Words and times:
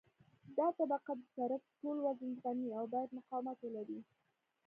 دا 0.57 0.67
طبقه 0.77 1.11
د 1.17 1.21
سرک 1.35 1.61
ټول 1.81 1.97
وزن 2.05 2.29
زغمي 2.37 2.69
او 2.77 2.83
باید 2.93 3.09
مقاومت 3.17 3.57
ولري 3.61 3.99